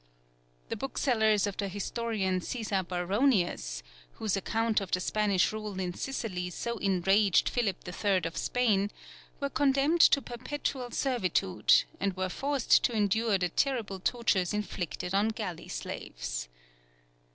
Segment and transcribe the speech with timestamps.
[0.69, 3.83] The booksellers of the historian Caesar Baronius, [Footnote: Cf.
[3.83, 3.85] page 97.]
[4.15, 8.21] whose account of the Spanish rule in Sicily so enraged Philip III.
[8.23, 8.89] of Spain,
[9.39, 15.27] were condemned to perpetual servitude, and were forced to endure the terrible tortures inflicted on
[15.27, 16.49] galley slaves.